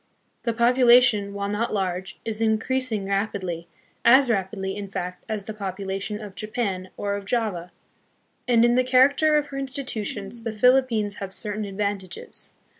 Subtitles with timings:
[0.45, 3.67] The population, while not large, is increasing rapidly,
[4.03, 7.71] as rapidly, in fact, as the population of Japan or of Java.
[8.47, 12.53] And in the char acter of her institutions the Philippines have certain advantages.